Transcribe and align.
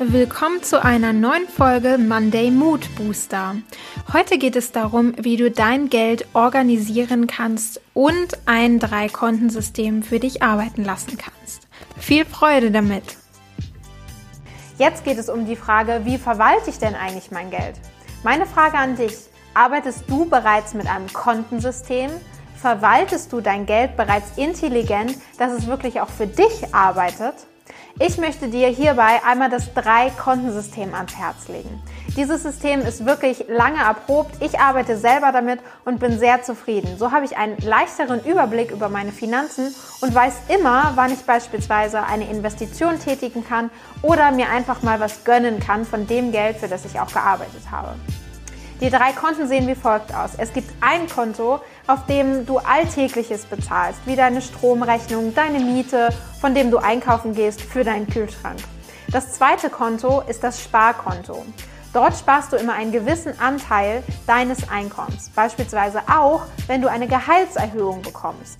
Willkommen 0.00 0.62
zu 0.62 0.82
einer 0.82 1.12
neuen 1.12 1.46
Folge 1.46 1.98
Monday 1.98 2.50
Mood 2.50 2.94
Booster. 2.96 3.56
Heute 4.12 4.38
geht 4.38 4.56
es 4.56 4.72
darum, 4.72 5.14
wie 5.16 5.36
du 5.36 5.52
dein 5.52 5.88
Geld 5.88 6.26
organisieren 6.34 7.28
kannst 7.28 7.80
und 7.94 8.36
ein 8.44 8.80
Drei-Kontensystem 8.80 10.02
für 10.02 10.18
dich 10.18 10.42
arbeiten 10.42 10.84
lassen 10.84 11.16
kannst. 11.16 11.68
Viel 11.96 12.24
Freude 12.24 12.72
damit! 12.72 13.16
Jetzt 14.78 15.04
geht 15.04 15.18
es 15.18 15.28
um 15.28 15.46
die 15.46 15.56
Frage, 15.56 16.00
wie 16.04 16.18
verwalte 16.18 16.70
ich 16.70 16.78
denn 16.78 16.96
eigentlich 16.96 17.30
mein 17.30 17.50
Geld? 17.50 17.76
Meine 18.24 18.46
Frage 18.46 18.76
an 18.76 18.96
dich, 18.96 19.14
arbeitest 19.54 20.04
du 20.08 20.28
bereits 20.28 20.74
mit 20.74 20.88
einem 20.88 21.12
Kontensystem? 21.12 22.10
Verwaltest 22.60 23.32
du 23.32 23.40
dein 23.40 23.66
Geld 23.66 23.96
bereits 23.96 24.36
intelligent, 24.36 25.16
dass 25.38 25.52
es 25.52 25.66
wirklich 25.66 26.00
auch 26.00 26.08
für 26.08 26.26
dich 26.26 26.74
arbeitet? 26.74 27.34
Ich 28.00 28.18
möchte 28.18 28.48
dir 28.48 28.66
hierbei 28.68 29.20
einmal 29.24 29.50
das 29.50 29.72
Drei-Kontensystem 29.72 30.94
ans 30.94 31.16
Herz 31.16 31.46
legen. 31.46 31.80
Dieses 32.16 32.42
System 32.42 32.80
ist 32.80 33.06
wirklich 33.06 33.44
lange 33.48 33.78
erprobt. 33.78 34.42
Ich 34.42 34.58
arbeite 34.58 34.96
selber 34.96 35.30
damit 35.30 35.60
und 35.84 36.00
bin 36.00 36.18
sehr 36.18 36.42
zufrieden. 36.42 36.98
So 36.98 37.12
habe 37.12 37.24
ich 37.24 37.36
einen 37.36 37.56
leichteren 37.58 38.24
Überblick 38.24 38.72
über 38.72 38.88
meine 38.88 39.12
Finanzen 39.12 39.72
und 40.00 40.12
weiß 40.12 40.34
immer, 40.48 40.92
wann 40.96 41.12
ich 41.12 41.20
beispielsweise 41.20 42.02
eine 42.02 42.28
Investition 42.28 42.98
tätigen 42.98 43.44
kann 43.44 43.70
oder 44.02 44.32
mir 44.32 44.48
einfach 44.48 44.82
mal 44.82 44.98
was 44.98 45.22
gönnen 45.22 45.60
kann 45.60 45.84
von 45.84 46.08
dem 46.08 46.32
Geld, 46.32 46.56
für 46.56 46.68
das 46.68 46.84
ich 46.84 46.98
auch 46.98 47.12
gearbeitet 47.12 47.70
habe. 47.70 47.94
Die 48.80 48.90
drei 48.90 49.12
Konten 49.12 49.46
sehen 49.46 49.68
wie 49.68 49.76
folgt 49.76 50.12
aus. 50.12 50.32
Es 50.36 50.52
gibt 50.52 50.70
ein 50.80 51.08
Konto, 51.08 51.60
auf 51.86 52.06
dem 52.06 52.44
du 52.44 52.58
Alltägliches 52.58 53.44
bezahlst, 53.46 54.00
wie 54.04 54.16
deine 54.16 54.42
Stromrechnung, 54.42 55.32
deine 55.34 55.60
Miete, 55.60 56.08
von 56.40 56.54
dem 56.54 56.70
du 56.70 56.78
einkaufen 56.78 57.34
gehst 57.34 57.60
für 57.62 57.84
deinen 57.84 58.08
Kühlschrank. 58.08 58.58
Das 59.08 59.32
zweite 59.32 59.70
Konto 59.70 60.22
ist 60.22 60.42
das 60.42 60.60
Sparkonto. 60.60 61.44
Dort 61.92 62.18
sparst 62.18 62.52
du 62.52 62.56
immer 62.56 62.72
einen 62.72 62.90
gewissen 62.90 63.38
Anteil 63.38 64.02
deines 64.26 64.68
Einkommens, 64.68 65.30
beispielsweise 65.30 66.02
auch, 66.12 66.42
wenn 66.66 66.82
du 66.82 66.90
eine 66.90 67.06
Gehaltserhöhung 67.06 68.02
bekommst. 68.02 68.58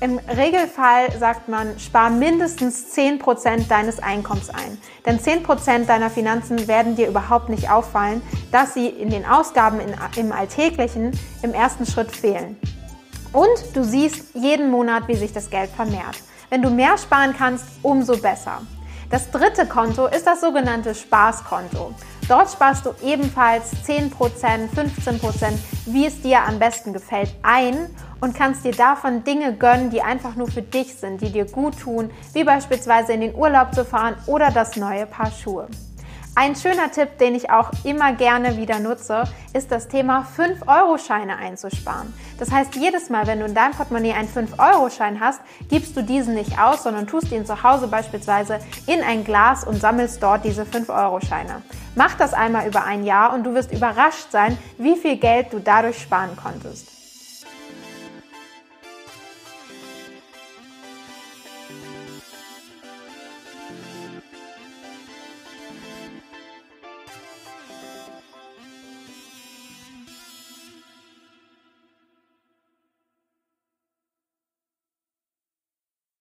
Im 0.00 0.18
Regelfall 0.18 1.10
sagt 1.18 1.48
man, 1.48 1.76
spar 1.80 2.08
mindestens 2.08 2.96
10% 2.96 3.66
deines 3.68 3.98
Einkommens 3.98 4.48
ein. 4.48 4.78
Denn 5.04 5.18
10% 5.18 5.86
deiner 5.86 6.08
Finanzen 6.08 6.68
werden 6.68 6.94
dir 6.94 7.08
überhaupt 7.08 7.48
nicht 7.48 7.68
auffallen, 7.68 8.22
dass 8.52 8.74
sie 8.74 8.86
in 8.86 9.10
den 9.10 9.26
Ausgaben 9.26 9.80
in, 9.80 9.96
im 10.16 10.30
Alltäglichen 10.30 11.18
im 11.42 11.52
ersten 11.52 11.84
Schritt 11.84 12.12
fehlen. 12.12 12.56
Und 13.32 13.48
du 13.74 13.82
siehst 13.82 14.36
jeden 14.36 14.70
Monat, 14.70 15.08
wie 15.08 15.16
sich 15.16 15.32
das 15.32 15.50
Geld 15.50 15.70
vermehrt. 15.70 16.22
Wenn 16.48 16.62
du 16.62 16.70
mehr 16.70 16.96
sparen 16.96 17.34
kannst, 17.36 17.66
umso 17.82 18.16
besser. 18.16 18.62
Das 19.10 19.30
dritte 19.30 19.64
Konto 19.64 20.06
ist 20.06 20.26
das 20.26 20.42
sogenannte 20.42 20.94
Spaßkonto. 20.94 21.94
Dort 22.28 22.50
sparst 22.50 22.84
du 22.84 22.90
ebenfalls 23.02 23.72
10%, 23.86 24.10
15%, 24.12 25.52
wie 25.86 26.04
es 26.04 26.20
dir 26.20 26.42
am 26.42 26.58
besten 26.58 26.92
gefällt, 26.92 27.34
ein 27.42 27.88
und 28.20 28.34
kannst 28.34 28.66
dir 28.66 28.72
davon 28.72 29.24
Dinge 29.24 29.54
gönnen, 29.54 29.88
die 29.88 30.02
einfach 30.02 30.36
nur 30.36 30.48
für 30.50 30.60
dich 30.60 30.94
sind, 30.94 31.22
die 31.22 31.32
dir 31.32 31.46
gut 31.46 31.78
tun, 31.80 32.10
wie 32.34 32.44
beispielsweise 32.44 33.14
in 33.14 33.22
den 33.22 33.34
Urlaub 33.34 33.74
zu 33.74 33.86
fahren 33.86 34.16
oder 34.26 34.50
das 34.50 34.76
neue 34.76 35.06
Paar 35.06 35.30
Schuhe. 35.30 35.68
Ein 36.40 36.54
schöner 36.54 36.92
Tipp, 36.92 37.18
den 37.18 37.34
ich 37.34 37.50
auch 37.50 37.72
immer 37.82 38.12
gerne 38.12 38.56
wieder 38.56 38.78
nutze, 38.78 39.24
ist 39.54 39.72
das 39.72 39.88
Thema 39.88 40.24
5-Euro-Scheine 40.36 41.36
einzusparen. 41.36 42.14
Das 42.38 42.52
heißt, 42.52 42.76
jedes 42.76 43.10
Mal, 43.10 43.26
wenn 43.26 43.40
du 43.40 43.46
in 43.46 43.56
deinem 43.56 43.72
Portemonnaie 43.72 44.12
einen 44.12 44.28
5-Euro-Schein 44.28 45.18
hast, 45.18 45.40
gibst 45.68 45.96
du 45.96 46.02
diesen 46.04 46.34
nicht 46.34 46.56
aus, 46.60 46.84
sondern 46.84 47.08
tust 47.08 47.32
ihn 47.32 47.44
zu 47.44 47.64
Hause 47.64 47.88
beispielsweise 47.88 48.60
in 48.86 49.02
ein 49.02 49.24
Glas 49.24 49.64
und 49.64 49.80
sammelst 49.80 50.22
dort 50.22 50.44
diese 50.44 50.62
5-Euro-Scheine. 50.62 51.60
Mach 51.96 52.14
das 52.14 52.34
einmal 52.34 52.68
über 52.68 52.84
ein 52.84 53.02
Jahr 53.02 53.34
und 53.34 53.42
du 53.42 53.54
wirst 53.54 53.72
überrascht 53.72 54.30
sein, 54.30 54.56
wie 54.78 54.94
viel 54.94 55.16
Geld 55.16 55.52
du 55.52 55.58
dadurch 55.58 56.00
sparen 56.00 56.36
konntest. 56.40 56.97